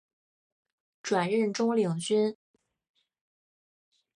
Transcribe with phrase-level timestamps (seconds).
[1.03, 2.35] 转任中领军。